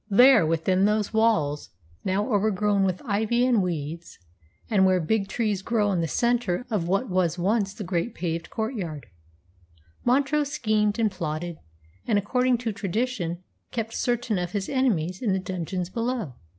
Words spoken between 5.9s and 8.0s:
in the centre of what was once the